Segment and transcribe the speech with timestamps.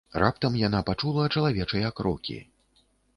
[0.21, 2.39] Раптам яна пачула чалавечыя крокі.